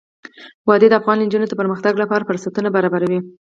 [0.67, 3.19] وادي د افغان نجونو د پرمختګ لپاره فرصتونه برابروي.